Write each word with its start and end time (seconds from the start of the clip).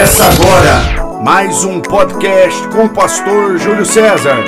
Começa 0.00 0.24
agora 0.24 1.20
mais 1.22 1.62
um 1.62 1.78
podcast 1.78 2.66
com 2.68 2.86
o 2.86 2.88
pastor 2.88 3.58
Júlio 3.58 3.84
César. 3.84 4.38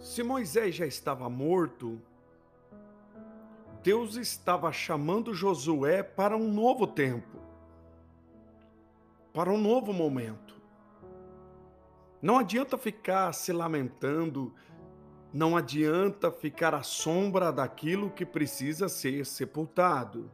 Se 0.00 0.24
Moisés 0.24 0.74
já 0.74 0.86
estava 0.86 1.30
morto, 1.30 2.02
Deus 3.82 4.14
estava 4.14 4.70
chamando 4.72 5.34
Josué 5.34 6.04
para 6.04 6.36
um 6.36 6.48
novo 6.48 6.86
tempo, 6.86 7.36
para 9.34 9.50
um 9.50 9.58
novo 9.58 9.92
momento. 9.92 10.54
Não 12.20 12.38
adianta 12.38 12.78
ficar 12.78 13.32
se 13.32 13.52
lamentando, 13.52 14.54
não 15.32 15.56
adianta 15.56 16.30
ficar 16.30 16.76
à 16.76 16.84
sombra 16.84 17.50
daquilo 17.50 18.10
que 18.10 18.24
precisa 18.24 18.88
ser 18.88 19.26
sepultado. 19.26 20.30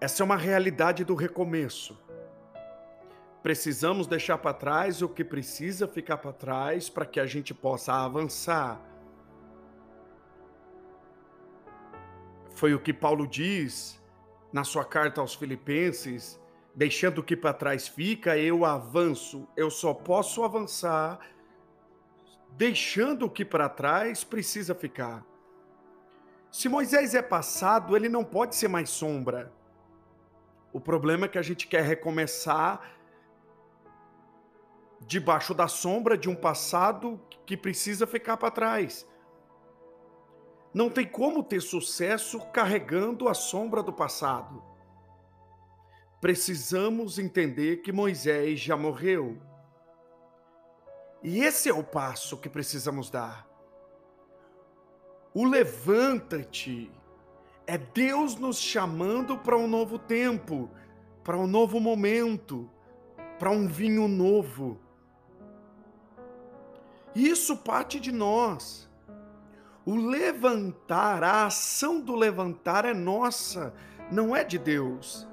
Essa 0.00 0.22
é 0.22 0.24
uma 0.24 0.36
realidade 0.36 1.04
do 1.04 1.16
recomeço. 1.16 1.98
Precisamos 3.42 4.06
deixar 4.06 4.38
para 4.38 4.54
trás 4.54 5.02
o 5.02 5.08
que 5.08 5.24
precisa 5.24 5.88
ficar 5.88 6.18
para 6.18 6.32
trás 6.32 6.88
para 6.88 7.04
que 7.04 7.18
a 7.18 7.26
gente 7.26 7.52
possa 7.52 7.92
avançar 7.92 8.91
Foi 12.62 12.74
o 12.74 12.78
que 12.78 12.92
Paulo 12.92 13.26
diz 13.26 14.00
na 14.52 14.62
sua 14.62 14.84
carta 14.84 15.20
aos 15.20 15.34
Filipenses: 15.34 16.40
deixando 16.72 17.18
o 17.18 17.22
que 17.24 17.36
para 17.36 17.52
trás 17.52 17.88
fica, 17.88 18.38
eu 18.38 18.64
avanço. 18.64 19.48
Eu 19.56 19.68
só 19.68 19.92
posso 19.92 20.44
avançar 20.44 21.18
deixando 22.52 23.26
o 23.26 23.30
que 23.30 23.44
para 23.44 23.68
trás 23.68 24.22
precisa 24.22 24.76
ficar. 24.76 25.26
Se 26.52 26.68
Moisés 26.68 27.16
é 27.16 27.20
passado, 27.20 27.96
ele 27.96 28.08
não 28.08 28.22
pode 28.22 28.54
ser 28.54 28.68
mais 28.68 28.90
sombra. 28.90 29.52
O 30.72 30.80
problema 30.80 31.24
é 31.26 31.28
que 31.28 31.38
a 31.38 31.42
gente 31.42 31.66
quer 31.66 31.82
recomeçar 31.82 32.92
debaixo 35.04 35.52
da 35.52 35.66
sombra 35.66 36.16
de 36.16 36.30
um 36.30 36.36
passado 36.36 37.20
que 37.44 37.56
precisa 37.56 38.06
ficar 38.06 38.36
para 38.36 38.52
trás. 38.52 39.04
Não 40.72 40.88
tem 40.88 41.06
como 41.06 41.42
ter 41.42 41.60
sucesso 41.60 42.40
carregando 42.52 43.28
a 43.28 43.34
sombra 43.34 43.82
do 43.82 43.92
passado. 43.92 44.62
Precisamos 46.20 47.18
entender 47.18 47.78
que 47.78 47.92
Moisés 47.92 48.60
já 48.60 48.76
morreu. 48.76 49.38
E 51.22 51.40
esse 51.40 51.68
é 51.68 51.74
o 51.74 51.84
passo 51.84 52.36
que 52.36 52.48
precisamos 52.48 53.10
dar. 53.10 53.46
O 55.34 55.44
levanta-te 55.44 56.90
é 57.66 57.78
Deus 57.78 58.36
nos 58.36 58.58
chamando 58.58 59.38
para 59.38 59.56
um 59.56 59.66
novo 59.66 59.98
tempo, 59.98 60.70
para 61.24 61.36
um 61.38 61.46
novo 61.46 61.80
momento, 61.80 62.68
para 63.38 63.50
um 63.50 63.66
vinho 63.66 64.08
novo. 64.08 64.80
Isso 67.14 67.56
parte 67.56 67.98
de 67.98 68.12
nós. 68.12 68.91
O 69.84 69.96
levantar, 69.96 71.24
a 71.24 71.46
ação 71.46 72.00
do 72.00 72.14
levantar 72.14 72.84
é 72.84 72.94
nossa, 72.94 73.74
não 74.10 74.34
é 74.34 74.44
de 74.44 74.58
Deus. 74.58 75.26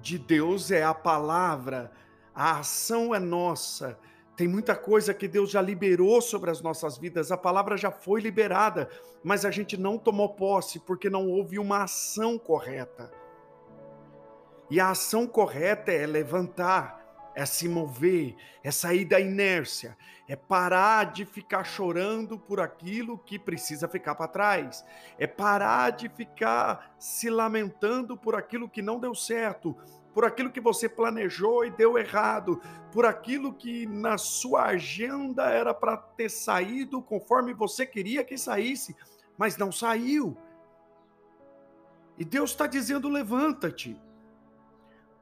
De 0.00 0.16
Deus 0.16 0.70
é 0.70 0.84
a 0.84 0.94
palavra, 0.94 1.90
a 2.32 2.60
ação 2.60 3.12
é 3.12 3.18
nossa. 3.18 3.98
Tem 4.36 4.46
muita 4.46 4.76
coisa 4.76 5.12
que 5.12 5.26
Deus 5.26 5.50
já 5.50 5.60
liberou 5.60 6.20
sobre 6.20 6.48
as 6.50 6.62
nossas 6.62 6.96
vidas, 6.96 7.32
a 7.32 7.36
palavra 7.36 7.76
já 7.76 7.90
foi 7.90 8.20
liberada, 8.20 8.88
mas 9.24 9.44
a 9.44 9.50
gente 9.50 9.76
não 9.76 9.98
tomou 9.98 10.28
posse 10.28 10.78
porque 10.78 11.10
não 11.10 11.28
houve 11.28 11.58
uma 11.58 11.82
ação 11.82 12.38
correta. 12.38 13.10
E 14.70 14.78
a 14.78 14.90
ação 14.90 15.26
correta 15.26 15.90
é 15.90 16.06
levantar, 16.06 16.97
é 17.38 17.46
se 17.46 17.68
mover, 17.68 18.34
é 18.64 18.70
sair 18.72 19.04
da 19.04 19.20
inércia, 19.20 19.96
é 20.26 20.34
parar 20.34 21.12
de 21.12 21.24
ficar 21.24 21.62
chorando 21.62 22.36
por 22.36 22.58
aquilo 22.58 23.16
que 23.16 23.38
precisa 23.38 23.86
ficar 23.86 24.16
para 24.16 24.26
trás, 24.26 24.84
é 25.16 25.24
parar 25.24 25.90
de 25.90 26.08
ficar 26.08 26.96
se 26.98 27.30
lamentando 27.30 28.16
por 28.16 28.34
aquilo 28.34 28.68
que 28.68 28.82
não 28.82 28.98
deu 28.98 29.14
certo, 29.14 29.76
por 30.12 30.24
aquilo 30.24 30.50
que 30.50 30.60
você 30.60 30.88
planejou 30.88 31.64
e 31.64 31.70
deu 31.70 31.96
errado, 31.96 32.60
por 32.90 33.06
aquilo 33.06 33.54
que 33.54 33.86
na 33.86 34.18
sua 34.18 34.64
agenda 34.64 35.44
era 35.44 35.72
para 35.72 35.96
ter 35.96 36.30
saído 36.30 37.00
conforme 37.00 37.54
você 37.54 37.86
queria 37.86 38.24
que 38.24 38.36
saísse, 38.36 38.96
mas 39.36 39.56
não 39.56 39.70
saiu. 39.70 40.36
E 42.18 42.24
Deus 42.24 42.50
está 42.50 42.66
dizendo: 42.66 43.08
levanta-te, 43.08 43.96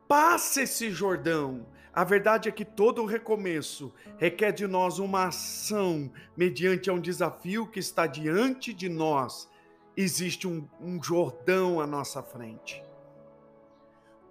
passa 0.08 0.62
esse 0.62 0.90
Jordão 0.90 1.75
a 1.96 2.04
verdade 2.04 2.46
é 2.46 2.52
que 2.52 2.62
todo 2.62 3.06
recomeço 3.06 3.90
requer 4.18 4.52
de 4.52 4.66
nós 4.66 4.98
uma 4.98 5.28
ação 5.28 6.12
mediante 6.36 6.90
um 6.90 7.00
desafio 7.00 7.66
que 7.66 7.80
está 7.80 8.06
diante 8.06 8.74
de 8.74 8.86
nós. 8.86 9.50
Existe 9.96 10.46
um, 10.46 10.68
um 10.78 11.02
Jordão 11.02 11.80
à 11.80 11.86
nossa 11.86 12.22
frente. 12.22 12.84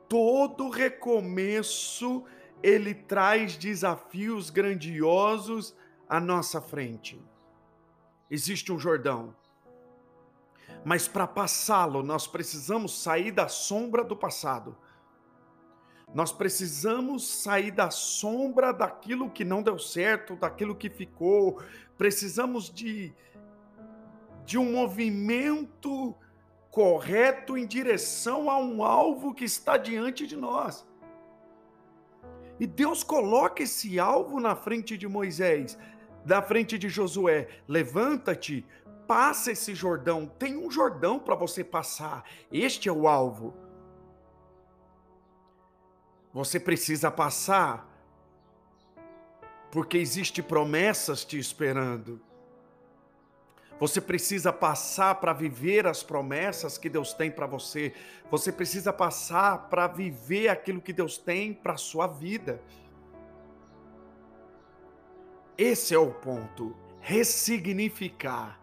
Todo 0.07 0.69
recomeço 0.69 2.23
ele 2.61 2.93
traz 2.93 3.57
desafios 3.57 4.51
grandiosos 4.51 5.75
à 6.07 6.19
nossa 6.19 6.61
frente. 6.61 7.19
Existe 8.29 8.71
um 8.71 8.77
Jordão. 8.77 9.35
Mas 10.83 11.07
para 11.07 11.25
passá-lo, 11.25 12.03
nós 12.03 12.27
precisamos 12.27 13.01
sair 13.01 13.31
da 13.31 13.47
sombra 13.47 14.03
do 14.03 14.15
passado 14.15 14.77
nós 16.15 16.31
precisamos 16.31 17.27
sair 17.27 17.71
da 17.71 17.91
sombra 17.91 18.71
daquilo 18.71 19.29
que 19.29 19.43
não 19.43 19.61
deu 19.61 19.77
certo, 19.77 20.37
daquilo 20.37 20.73
que 20.73 20.89
ficou. 20.89 21.61
Precisamos 21.97 22.73
de, 22.73 23.13
de 24.45 24.57
um 24.57 24.71
movimento 24.71 26.15
correto 26.71 27.57
em 27.57 27.67
direção 27.67 28.49
a 28.49 28.57
um 28.57 28.81
alvo 28.81 29.33
que 29.33 29.43
está 29.43 29.75
diante 29.75 30.25
de 30.25 30.37
nós. 30.37 30.87
E 32.61 32.65
Deus 32.65 33.03
coloca 33.03 33.63
esse 33.63 33.99
alvo 33.99 34.39
na 34.39 34.55
frente 34.55 34.97
de 34.97 35.09
Moisés, 35.09 35.77
na 36.25 36.41
frente 36.41 36.77
de 36.77 36.87
Josué. 36.87 37.49
Levanta-te, 37.67 38.65
passa 39.05 39.51
esse 39.51 39.75
Jordão. 39.75 40.31
Tem 40.39 40.55
um 40.55 40.71
Jordão 40.71 41.19
para 41.19 41.35
você 41.35 41.61
passar. 41.61 42.23
Este 42.49 42.87
é 42.87 42.91
o 42.93 43.05
alvo. 43.05 43.64
Você 46.35 46.59
precisa 46.59 47.09
passar, 47.09 47.90
porque 49.72 49.97
existe 49.97 50.44
promessas 50.44 51.23
te 51.23 51.40
esperando. 51.40 52.19
Você 53.79 54.01
precisa 54.01 54.51
passar 54.51 55.16
para 55.16 55.31
viver 55.31 55.88
as 55.88 56.03
promessas 56.03 56.78
que 56.78 56.90
Deus 56.90 57.13
tem 57.13 57.31
para 57.31 57.47
você. 57.47 57.94
Você 58.29 58.51
precisa 58.51 58.91
passar 58.91 59.69
para 59.69 59.88
viver 59.88 60.50
aquilo 60.50 60.81
que 60.81 60.91
Deus 60.91 61.18
tem 61.18 61.53
para 61.53 61.75
a 61.75 61.78
sua 61.78 62.06
vida. 62.06 62.62
Esse 65.57 65.95
é 65.95 65.98
o 65.98 66.12
ponto. 66.12 66.75
Ressignificar. 67.00 68.59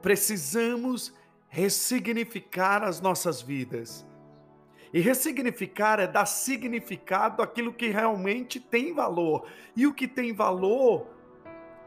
Precisamos 0.00 1.12
ressignificar 1.48 2.84
as 2.84 3.00
nossas 3.00 3.42
vidas. 3.42 4.06
E 4.92 5.00
ressignificar 5.00 5.98
é 5.98 6.06
dar 6.06 6.26
significado 6.26 7.42
àquilo 7.42 7.72
que 7.72 7.88
realmente 7.88 8.60
tem 8.60 8.92
valor. 8.92 9.48
E 9.74 9.86
o 9.86 9.94
que 9.94 10.06
tem 10.06 10.34
valor 10.34 11.06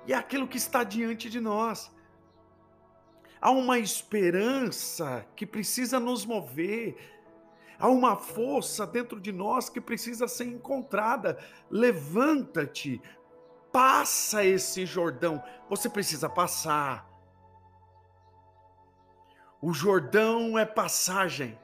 é 0.07 0.13
aquilo 0.13 0.47
que 0.47 0.57
está 0.57 0.83
diante 0.83 1.29
de 1.29 1.39
nós. 1.39 1.91
Há 3.39 3.51
uma 3.51 3.77
esperança 3.77 5.23
que 5.35 5.45
precisa 5.45 5.99
nos 5.99 6.25
mover. 6.25 6.97
Há 7.77 7.87
uma 7.89 8.15
força 8.15 8.87
dentro 8.87 9.19
de 9.19 9.31
nós 9.31 9.69
que 9.69 9.79
precisa 9.79 10.27
ser 10.27 10.45
encontrada. 10.45 11.37
Levanta-te, 11.69 12.99
passa 13.71 14.43
esse 14.43 14.83
Jordão. 14.83 15.43
Você 15.69 15.87
precisa 15.87 16.27
passar. 16.27 17.07
O 19.61 19.73
Jordão 19.73 20.57
é 20.57 20.65
passagem. 20.65 21.55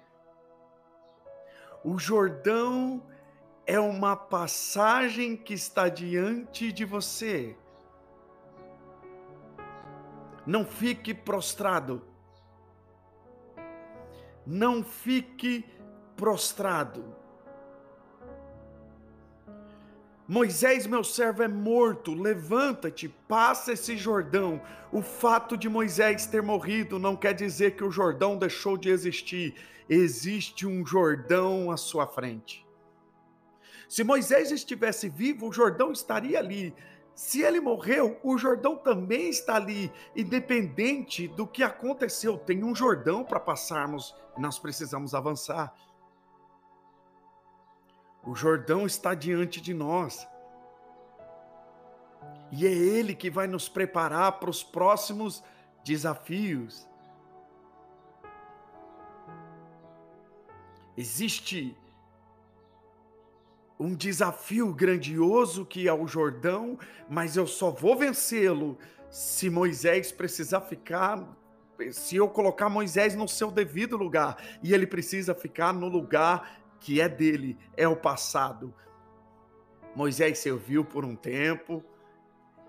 O 1.83 1.97
Jordão 1.97 3.01
é 3.65 3.79
uma 3.79 4.15
passagem 4.15 5.35
que 5.35 5.53
está 5.53 5.89
diante 5.89 6.71
de 6.71 6.85
você. 6.85 7.55
Não 10.45 10.65
fique 10.65 11.13
prostrado. 11.13 12.11
não 14.45 14.83
fique 14.83 15.65
prostrado. 16.15 17.15
Moisés, 20.31 20.87
meu 20.87 21.03
servo, 21.03 21.43
é 21.43 21.47
morto, 21.49 22.13
levanta-te, 22.13 23.09
passa 23.09 23.73
esse 23.73 23.97
Jordão. 23.97 24.61
O 24.89 25.01
fato 25.01 25.57
de 25.57 25.67
Moisés 25.67 26.25
ter 26.25 26.41
morrido 26.41 26.97
não 26.97 27.17
quer 27.17 27.33
dizer 27.33 27.75
que 27.75 27.83
o 27.83 27.91
Jordão 27.91 28.37
deixou 28.37 28.77
de 28.77 28.89
existir. 28.89 29.55
Existe 29.89 30.65
um 30.65 30.85
Jordão 30.85 31.69
à 31.69 31.75
sua 31.75 32.07
frente. 32.07 32.65
Se 33.89 34.05
Moisés 34.05 34.51
estivesse 34.51 35.09
vivo, 35.09 35.49
o 35.49 35.51
Jordão 35.51 35.91
estaria 35.91 36.39
ali. 36.39 36.73
Se 37.13 37.41
ele 37.41 37.59
morreu, 37.59 38.17
o 38.23 38.37
Jordão 38.37 38.77
também 38.77 39.27
está 39.27 39.57
ali, 39.57 39.91
independente 40.15 41.27
do 41.27 41.45
que 41.45 41.61
aconteceu. 41.61 42.37
Tem 42.37 42.63
um 42.63 42.73
Jordão 42.73 43.25
para 43.25 43.37
passarmos, 43.37 44.15
nós 44.37 44.57
precisamos 44.57 45.13
avançar. 45.13 45.75
O 48.23 48.35
Jordão 48.35 48.85
está 48.85 49.13
diante 49.13 49.59
de 49.59 49.73
nós. 49.73 50.27
E 52.51 52.67
é 52.67 52.71
Ele 52.71 53.15
que 53.15 53.29
vai 53.29 53.47
nos 53.47 53.67
preparar 53.67 54.33
para 54.33 54.49
os 54.49 54.63
próximos 54.63 55.43
desafios. 55.83 56.87
Existe 60.95 61.75
um 63.79 63.95
desafio 63.95 64.71
grandioso 64.71 65.65
que 65.65 65.87
é 65.87 65.93
o 65.93 66.05
Jordão, 66.05 66.77
mas 67.09 67.35
eu 67.35 67.47
só 67.47 67.71
vou 67.71 67.97
vencê-lo 67.97 68.77
se 69.09 69.49
Moisés 69.49 70.11
precisar 70.11 70.61
ficar, 70.61 71.27
se 71.91 72.15
eu 72.15 72.29
colocar 72.29 72.69
Moisés 72.69 73.15
no 73.15 73.27
seu 73.27 73.49
devido 73.49 73.97
lugar, 73.97 74.37
e 74.61 74.73
ele 74.73 74.85
precisa 74.85 75.33
ficar 75.33 75.73
no 75.73 75.87
lugar 75.87 76.60
que 76.81 76.99
é 76.99 77.07
dele, 77.07 77.57
é 77.77 77.87
o 77.87 77.95
passado. 77.95 78.73
Moisés 79.95 80.39
serviu 80.39 80.83
por 80.83 81.05
um 81.05 81.15
tempo, 81.15 81.83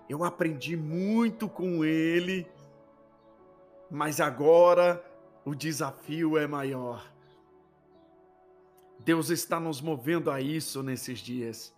eu 0.07 0.23
aprendi 0.23 0.77
muito 0.77 1.49
com 1.49 1.83
ele, 1.83 2.47
mas 3.89 4.21
agora 4.21 5.03
o 5.43 5.55
desafio 5.55 6.37
é 6.37 6.45
maior. 6.45 7.11
Deus 8.99 9.29
está 9.29 9.59
nos 9.59 9.81
movendo 9.81 10.29
a 10.29 10.39
isso 10.39 10.83
nesses 10.83 11.19
dias. 11.19 11.73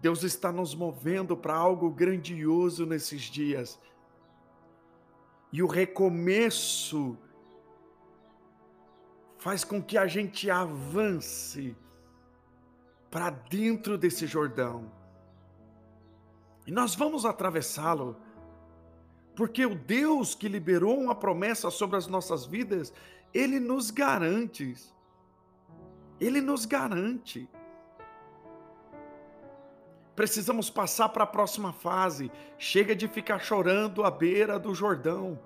Deus 0.00 0.22
está 0.22 0.52
nos 0.52 0.74
movendo 0.74 1.36
para 1.36 1.54
algo 1.54 1.90
grandioso 1.90 2.86
nesses 2.86 3.22
dias. 3.22 3.78
E 5.52 5.62
o 5.62 5.66
recomeço 5.66 7.18
faz 9.42 9.64
com 9.64 9.82
que 9.82 9.98
a 9.98 10.06
gente 10.06 10.48
avance 10.48 11.76
para 13.10 13.28
dentro 13.28 13.98
desse 13.98 14.24
Jordão. 14.24 14.88
E 16.64 16.70
nós 16.70 16.94
vamos 16.94 17.24
atravessá-lo, 17.24 18.16
porque 19.34 19.66
o 19.66 19.74
Deus 19.74 20.36
que 20.36 20.46
liberou 20.46 20.96
uma 20.96 21.12
promessa 21.12 21.72
sobre 21.72 21.96
as 21.96 22.06
nossas 22.06 22.46
vidas, 22.46 22.94
ele 23.34 23.58
nos 23.58 23.90
garante. 23.90 24.76
Ele 26.20 26.40
nos 26.40 26.64
garante. 26.64 27.50
Precisamos 30.14 30.70
passar 30.70 31.08
para 31.08 31.24
a 31.24 31.26
próxima 31.26 31.72
fase. 31.72 32.30
Chega 32.58 32.94
de 32.94 33.08
ficar 33.08 33.40
chorando 33.40 34.04
à 34.04 34.10
beira 34.10 34.56
do 34.56 34.72
Jordão. 34.72 35.36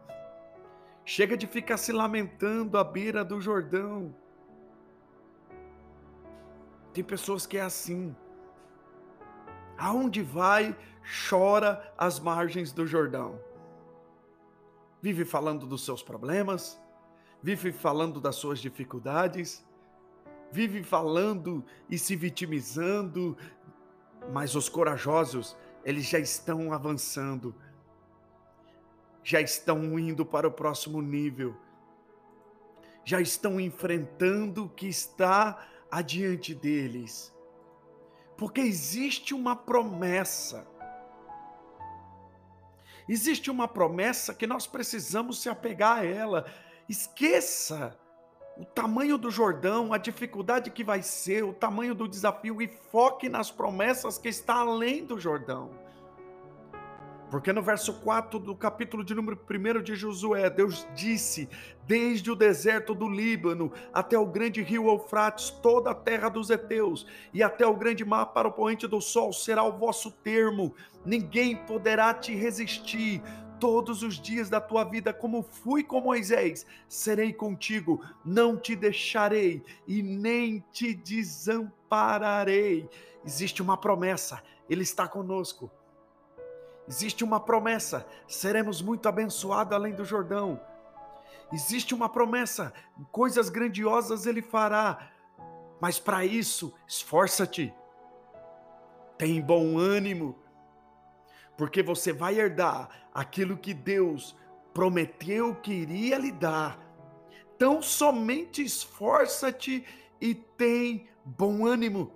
Chega 1.08 1.36
de 1.36 1.46
ficar 1.46 1.76
se 1.76 1.92
lamentando 1.92 2.76
à 2.76 2.82
beira 2.82 3.24
do 3.24 3.40
Jordão. 3.40 4.12
Tem 6.92 7.04
pessoas 7.04 7.46
que 7.46 7.56
é 7.56 7.60
assim. 7.60 8.14
Aonde 9.78 10.20
vai, 10.20 10.76
chora 11.28 11.94
às 11.96 12.18
margens 12.18 12.72
do 12.72 12.84
Jordão. 12.84 13.38
Vive 15.00 15.24
falando 15.24 15.64
dos 15.64 15.84
seus 15.84 16.02
problemas, 16.02 16.76
vive 17.40 17.70
falando 17.70 18.20
das 18.20 18.34
suas 18.34 18.58
dificuldades, 18.58 19.64
vive 20.50 20.82
falando 20.82 21.64
e 21.88 21.96
se 21.96 22.16
vitimizando, 22.16 23.36
mas 24.32 24.56
os 24.56 24.68
corajosos, 24.68 25.56
eles 25.84 26.04
já 26.06 26.18
estão 26.18 26.72
avançando 26.72 27.54
já 29.26 29.40
estão 29.40 29.98
indo 29.98 30.24
para 30.24 30.46
o 30.46 30.52
próximo 30.52 31.02
nível, 31.02 31.56
já 33.04 33.20
estão 33.20 33.58
enfrentando 33.58 34.66
o 34.66 34.68
que 34.68 34.86
está 34.86 35.66
adiante 35.90 36.54
deles, 36.54 37.34
porque 38.36 38.60
existe 38.60 39.34
uma 39.34 39.56
promessa. 39.56 40.64
Existe 43.08 43.50
uma 43.50 43.66
promessa 43.66 44.32
que 44.32 44.46
nós 44.46 44.64
precisamos 44.64 45.42
se 45.42 45.48
apegar 45.48 45.98
a 45.98 46.04
ela. 46.04 46.46
Esqueça 46.88 47.98
o 48.56 48.64
tamanho 48.64 49.18
do 49.18 49.28
Jordão, 49.28 49.92
a 49.92 49.98
dificuldade 49.98 50.70
que 50.70 50.84
vai 50.84 51.02
ser, 51.02 51.42
o 51.42 51.52
tamanho 51.52 51.96
do 51.96 52.06
desafio 52.06 52.62
e 52.62 52.68
foque 52.68 53.28
nas 53.28 53.50
promessas 53.50 54.18
que 54.18 54.28
está 54.28 54.54
além 54.54 55.04
do 55.04 55.18
Jordão. 55.18 55.85
Porque 57.30 57.52
no 57.52 57.60
verso 57.60 57.92
4 57.94 58.38
do 58.38 58.54
capítulo 58.54 59.02
de 59.02 59.12
número 59.12 59.36
1 59.50 59.82
de 59.82 59.96
Josué, 59.96 60.48
Deus 60.48 60.86
disse: 60.94 61.48
Desde 61.84 62.30
o 62.30 62.36
deserto 62.36 62.94
do 62.94 63.08
Líbano 63.08 63.72
até 63.92 64.16
o 64.16 64.26
grande 64.26 64.62
rio 64.62 64.88
Eufrates, 64.88 65.50
toda 65.50 65.90
a 65.90 65.94
terra 65.94 66.28
dos 66.28 66.50
heteus, 66.50 67.04
e 67.34 67.42
até 67.42 67.66
o 67.66 67.74
grande 67.74 68.04
mar 68.04 68.26
para 68.26 68.46
o 68.46 68.52
poente 68.52 68.86
do 68.86 69.00
sol 69.00 69.32
será 69.32 69.64
o 69.64 69.76
vosso 69.76 70.12
termo. 70.12 70.72
Ninguém 71.04 71.56
poderá 71.56 72.14
te 72.14 72.34
resistir. 72.34 73.20
Todos 73.58 74.02
os 74.02 74.20
dias 74.20 74.50
da 74.50 74.60
tua 74.60 74.84
vida, 74.84 75.14
como 75.14 75.42
fui 75.42 75.82
com 75.82 75.98
Moisés, 75.98 76.66
serei 76.86 77.32
contigo, 77.32 78.04
não 78.22 78.54
te 78.54 78.76
deixarei 78.76 79.64
e 79.88 80.02
nem 80.02 80.62
te 80.70 80.92
desampararei. 80.92 82.86
Existe 83.24 83.62
uma 83.62 83.78
promessa, 83.78 84.42
Ele 84.68 84.82
está 84.82 85.08
conosco. 85.08 85.70
Existe 86.88 87.24
uma 87.24 87.40
promessa: 87.40 88.06
seremos 88.26 88.80
muito 88.80 89.08
abençoados 89.08 89.72
além 89.72 89.94
do 89.94 90.04
Jordão. 90.04 90.60
Existe 91.52 91.94
uma 91.94 92.08
promessa: 92.08 92.72
coisas 93.10 93.48
grandiosas 93.48 94.26
Ele 94.26 94.42
fará. 94.42 95.10
Mas 95.80 95.98
para 95.98 96.24
isso, 96.24 96.72
esforça-te. 96.86 97.74
Tem 99.18 99.40
bom 99.40 99.78
ânimo, 99.78 100.38
porque 101.56 101.82
você 101.82 102.12
vai 102.12 102.38
herdar 102.38 102.88
aquilo 103.12 103.56
que 103.56 103.74
Deus 103.74 104.36
prometeu 104.72 105.54
que 105.54 105.72
iria 105.72 106.18
lhe 106.18 106.32
dar. 106.32 106.78
Então 107.54 107.80
somente 107.80 108.62
esforça-te 108.62 109.84
e 110.20 110.34
tem 110.34 111.08
bom 111.24 111.66
ânimo. 111.66 112.12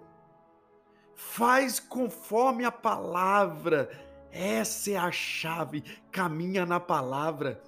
Faz 1.15 1.81
conforme 1.81 2.65
a 2.65 2.73
palavra 2.73 3.91
essa 4.33 4.91
é 4.91 4.97
a 4.97 5.11
chave. 5.11 5.83
Caminha 6.11 6.65
na 6.65 6.81
palavra. 6.81 7.63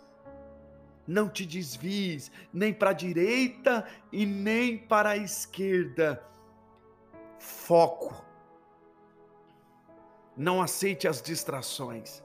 Não 1.06 1.28
te 1.28 1.44
desvies 1.44 2.30
nem 2.52 2.72
para 2.72 2.90
a 2.90 2.94
direita 2.94 3.86
e 4.12 4.24
nem 4.24 4.78
para 4.78 5.10
a 5.10 5.16
esquerda. 5.16 6.24
Foco. 7.38 8.24
Não 10.36 10.62
aceite 10.62 11.08
as 11.08 11.20
distrações. 11.20 12.22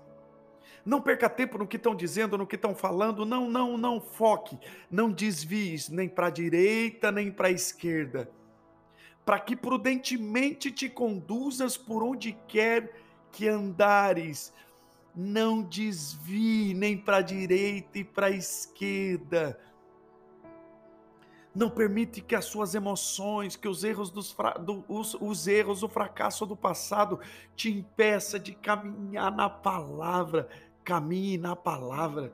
Não 0.85 1.01
perca 1.01 1.29
tempo 1.29 1.57
no 1.57 1.67
que 1.67 1.75
estão 1.75 1.93
dizendo, 1.93 2.37
no 2.37 2.47
que 2.47 2.55
estão 2.55 2.73
falando. 2.73 3.25
Não, 3.25 3.49
não, 3.49 3.77
não 3.77 3.99
foque. 3.99 4.57
Não 4.89 5.11
desvies 5.11 5.89
nem 5.89 6.07
para 6.07 6.27
a 6.27 6.29
direita 6.31 7.11
nem 7.11 7.31
para 7.31 7.47
a 7.47 7.51
esquerda. 7.51 8.31
Para 9.25 9.39
que 9.39 9.55
prudentemente 9.55 10.71
te 10.71 10.87
conduzas 10.87 11.75
por 11.75 12.03
onde 12.03 12.37
quer 12.47 12.93
que 13.31 13.47
andares, 13.47 14.53
não 15.15 15.61
desvie 15.61 16.73
nem 16.73 16.97
para 16.97 17.17
a 17.17 17.21
direita 17.21 17.99
e 17.99 18.03
para 18.03 18.27
a 18.27 18.31
esquerda. 18.31 19.59
Não 21.55 21.71
permite 21.71 22.21
que 22.21 22.35
as 22.35 22.45
suas 22.45 22.75
emoções, 22.75 23.55
que 23.55 23.67
os 23.67 23.83
erros, 23.83 24.11
dos, 24.11 24.35
do, 24.63 24.85
os, 24.87 25.15
os 25.15 25.47
erros, 25.47 25.81
o 25.81 25.89
fracasso 25.89 26.45
do 26.45 26.55
passado 26.55 27.19
te 27.55 27.71
impeça 27.71 28.39
de 28.39 28.53
caminhar 28.53 29.31
na 29.31 29.49
palavra. 29.49 30.47
Caminhe 30.83 31.35
na 31.35 31.55
palavra. 31.55 32.31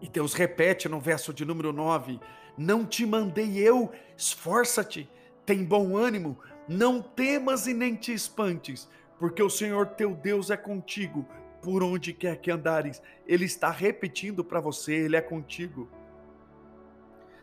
E 0.00 0.08
Deus 0.08 0.32
repete 0.32 0.88
no 0.88 1.00
verso 1.00 1.34
de 1.34 1.44
número 1.44 1.72
9: 1.72 2.20
Não 2.56 2.86
te 2.86 3.04
mandei 3.04 3.58
eu, 3.58 3.90
esforça-te, 4.16 5.10
tem 5.44 5.64
bom 5.64 5.96
ânimo, 5.96 6.38
não 6.68 7.02
temas 7.02 7.66
e 7.66 7.74
nem 7.74 7.94
te 7.94 8.12
espantes, 8.12 8.88
porque 9.18 9.42
o 9.42 9.50
Senhor 9.50 9.86
teu 9.88 10.14
Deus 10.14 10.50
é 10.50 10.56
contigo 10.56 11.26
por 11.62 11.82
onde 11.82 12.12
quer 12.12 12.36
que 12.36 12.50
andares. 12.50 13.02
Ele 13.26 13.44
está 13.44 13.70
repetindo 13.70 14.44
para 14.44 14.60
você, 14.60 14.92
ele 14.92 15.16
é 15.16 15.20
contigo. 15.20 15.88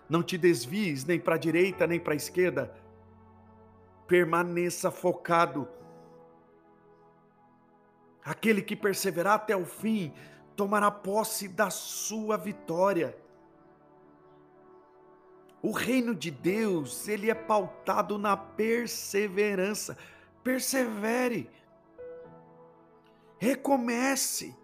Não 0.08 0.22
te 0.22 0.38
desvies 0.38 1.06
nem 1.06 1.20
para 1.20 1.36
a 1.36 1.40
direita 1.40 1.88
nem 1.88 2.00
para 2.00 2.14
a 2.14 2.16
esquerda. 2.16 2.76
Permaneça 4.08 4.92
focado. 4.92 5.68
Aquele 8.24 8.62
que 8.62 8.76
perseverar 8.76 9.36
até 9.36 9.56
o 9.56 9.66
fim 9.66 10.14
tomará 10.56 10.92
posse 10.92 11.48
da 11.48 11.70
sua 11.70 12.38
vitória. 12.38 13.18
O 15.62 15.72
reino 15.72 16.16
de 16.16 16.32
Deus, 16.32 17.08
ele 17.08 17.30
é 17.30 17.36
pautado 17.36 18.18
na 18.18 18.36
perseverança. 18.36 19.96
Persevere. 20.44 21.50
Recomece. 23.38 24.56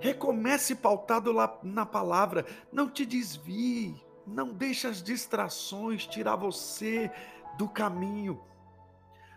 Recomece 0.00 0.74
pautado 0.74 1.34
na 1.62 1.84
palavra. 1.84 2.46
Não 2.72 2.88
te 2.88 3.04
desvie. 3.04 4.02
Não 4.26 4.54
deixe 4.54 4.86
as 4.86 5.02
distrações 5.02 6.06
tirar 6.06 6.36
você 6.36 7.10
do 7.58 7.68
caminho. 7.68 8.42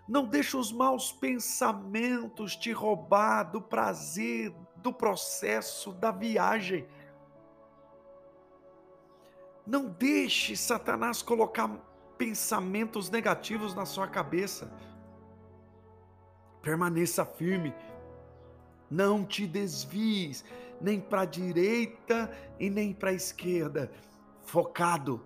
Não 0.07 0.25
deixe 0.25 0.55
os 0.55 0.71
maus 0.71 1.11
pensamentos 1.11 2.55
te 2.55 2.71
roubar 2.71 3.43
do 3.43 3.59
prazer, 3.59 4.53
do 4.77 4.93
processo, 4.93 5.91
da 5.91 6.11
viagem. 6.11 6.87
Não 9.65 9.87
deixe 9.87 10.55
Satanás 10.55 11.21
colocar 11.21 11.67
pensamentos 12.17 13.09
negativos 13.09 13.73
na 13.73 13.85
sua 13.85 14.07
cabeça. 14.07 14.71
Permaneça 16.61 17.25
firme. 17.25 17.73
Não 18.89 19.25
te 19.25 19.47
desvies 19.47 20.45
nem 20.79 20.99
para 20.99 21.21
a 21.21 21.25
direita 21.25 22.31
e 22.59 22.69
nem 22.69 22.93
para 22.93 23.09
a 23.09 23.13
esquerda. 23.13 23.91
Focado, 24.43 25.21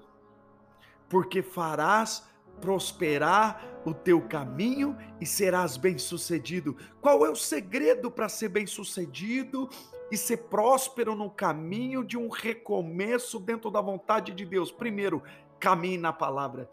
porque 1.10 1.42
farás 1.42 2.24
prosperar 2.62 3.82
o 3.86 3.94
teu 3.94 4.22
caminho 4.22 4.98
e 5.20 5.26
serás 5.26 5.78
bem-sucedido. 5.78 6.76
Qual 7.02 7.26
é 7.26 7.30
o 7.30 7.36
segredo 7.36 8.12
para 8.12 8.30
ser 8.30 8.50
bem-sucedido 8.50 9.70
e 10.12 10.18
ser 10.18 10.38
próspero 10.38 11.16
no 11.16 11.30
caminho 11.30 12.04
de 12.04 12.18
um 12.18 12.30
recomeço 12.30 13.40
dentro 13.40 13.70
da 13.70 13.82
vontade 13.82 14.32
de 14.32 14.46
Deus? 14.46 14.72
Primeiro, 14.72 15.24
caminhe 15.60 15.98
na 15.98 16.14
palavra. 16.14 16.70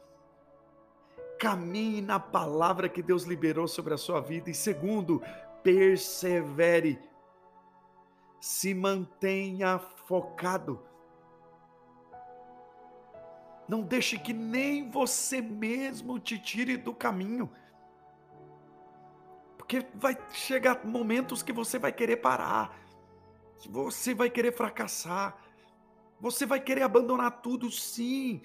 Caminhe 1.39 2.01
na 2.01 2.19
palavra 2.19 2.89
que 2.89 3.03
Deus 3.03 3.25
liberou 3.25 3.69
sobre 3.69 3.95
a 3.95 3.99
sua 3.99 4.21
vida. 4.21 4.51
E 4.51 4.55
segundo, 4.55 5.23
persevere. 5.63 6.99
Se 8.41 8.75
mantenha 8.75 9.79
focado 9.79 10.81
não 13.69 13.83
deixe 13.83 14.19
que 14.19 14.33
nem 14.33 14.89
você 14.89 15.41
mesmo 15.41 16.19
te 16.19 16.39
tire 16.39 16.77
do 16.77 16.95
caminho. 16.95 17.51
Porque 19.59 19.85
vai 19.95 20.17
chegar 20.33 20.85
momentos 20.85 21.43
que 21.43 21.53
você 21.53 21.79
vai 21.79 21.93
querer 21.93 22.19
parar. 22.19 22.79
Você 23.71 24.15
vai 24.15 24.31
querer 24.31 24.53
fracassar. 24.53 25.37
Você 26.21 26.47
vai 26.47 26.61
querer 26.61 26.83
abandonar 26.83 27.43
tudo, 27.43 27.71
sim. 27.71 28.41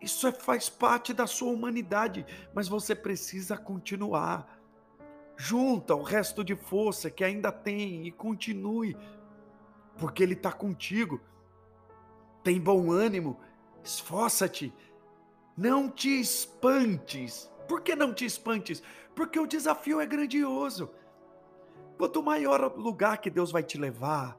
Isso 0.00 0.26
é, 0.26 0.32
faz 0.32 0.68
parte 0.68 1.12
da 1.12 1.26
sua 1.26 1.52
humanidade, 1.52 2.26
mas 2.54 2.68
você 2.68 2.94
precisa 2.94 3.56
continuar. 3.56 4.60
Junta 5.36 5.94
o 5.94 6.02
resto 6.02 6.44
de 6.44 6.54
força 6.54 7.10
que 7.10 7.24
ainda 7.24 7.50
tem 7.50 8.06
e 8.06 8.12
continue, 8.12 8.96
porque 9.98 10.22
Ele 10.22 10.34
está 10.34 10.52
contigo. 10.52 11.20
Tem 12.42 12.60
bom 12.60 12.92
ânimo, 12.92 13.40
Esforça-te. 13.84 14.72
Não 15.56 15.90
te 15.90 16.18
espantes. 16.18 17.52
Por 17.68 17.82
que 17.82 17.94
não 17.94 18.14
te 18.14 18.24
espantes? 18.24 18.82
Porque 19.14 19.38
o 19.38 19.46
desafio 19.46 20.00
é 20.00 20.06
grandioso. 20.06 20.90
Quanto 21.98 22.22
maior 22.22 22.64
o 22.64 22.80
lugar 22.80 23.18
que 23.18 23.30
Deus 23.30 23.52
vai 23.52 23.62
te 23.62 23.78
levar, 23.78 24.36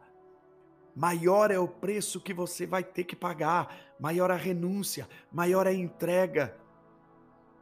maior 0.96 1.52
é 1.52 1.60
o 1.60 1.68
preço 1.68 2.22
que 2.22 2.34
você 2.34 2.66
vai 2.66 2.84
ter 2.84 3.04
que 3.04 3.16
pagar, 3.16 3.76
maior 4.00 4.32
a 4.32 4.36
renúncia, 4.36 5.08
maior 5.32 5.68
a 5.68 5.74
entrega. 5.74 6.56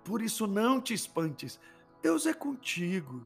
Por 0.03 0.21
isso 0.21 0.45
não 0.45 0.79
te 0.79 0.93
espantes. 0.93 1.59
Deus 2.01 2.25
é 2.25 2.33
contigo. 2.33 3.25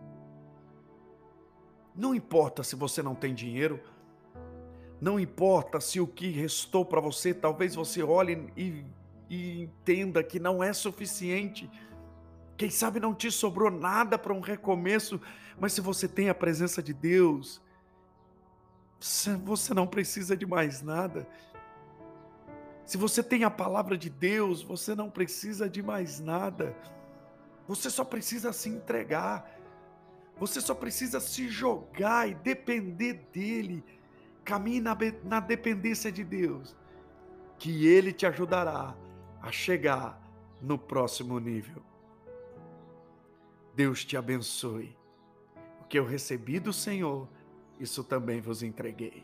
Não 1.93 2.15
importa 2.15 2.63
se 2.63 2.75
você 2.75 3.01
não 3.01 3.15
tem 3.15 3.33
dinheiro, 3.33 3.81
não 5.01 5.19
importa 5.19 5.79
se 5.79 5.99
o 5.99 6.07
que 6.07 6.29
restou 6.29 6.85
para 6.85 7.01
você, 7.01 7.33
talvez 7.33 7.75
você 7.75 8.01
olhe 8.01 8.51
e, 8.55 8.85
e 9.29 9.61
entenda 9.63 10.23
que 10.23 10.39
não 10.39 10.63
é 10.63 10.71
suficiente. 10.73 11.69
Quem 12.55 12.69
sabe 12.69 12.99
não 12.99 13.13
te 13.13 13.31
sobrou 13.31 13.69
nada 13.69 14.17
para 14.17 14.33
um 14.33 14.39
recomeço, 14.39 15.19
mas 15.59 15.73
se 15.73 15.81
você 15.81 16.07
tem 16.07 16.29
a 16.29 16.35
presença 16.35 16.81
de 16.81 16.93
Deus, 16.93 17.61
você 18.99 19.73
não 19.73 19.87
precisa 19.87 20.35
de 20.35 20.45
mais 20.45 20.81
nada. 20.81 21.27
Se 22.85 22.97
você 22.97 23.21
tem 23.21 23.43
a 23.43 23.49
palavra 23.49 23.97
de 23.97 24.09
Deus, 24.09 24.61
você 24.61 24.95
não 24.95 25.09
precisa 25.09 25.69
de 25.69 25.83
mais 25.83 26.19
nada. 26.19 26.75
Você 27.67 27.89
só 27.89 28.03
precisa 28.03 28.53
se 28.53 28.69
entregar. 28.69 29.51
Você 30.39 30.61
só 30.61 30.73
precisa 30.73 31.19
se 31.19 31.49
jogar 31.49 32.29
e 32.29 32.35
depender 32.35 33.27
dele 33.31 33.83
Caminhe 34.47 34.79
na, 34.79 34.97
na 35.25 35.41
dependência 35.41 36.09
de 36.09 36.23
Deus, 36.23 36.73
que 37.59 37.85
Ele 37.85 38.13
te 38.13 38.25
ajudará 38.25 38.95
a 39.41 39.51
chegar 39.51 40.17
no 40.61 40.77
próximo 40.77 41.37
nível. 41.37 41.83
Deus 43.75 44.05
te 44.05 44.15
abençoe. 44.15 44.95
O 45.81 45.83
que 45.83 45.99
eu 45.99 46.05
recebi 46.05 46.61
do 46.61 46.71
Senhor, 46.71 47.27
isso 47.79 48.03
também 48.03 48.41
vos 48.41 48.63
entreguei. 48.63 49.23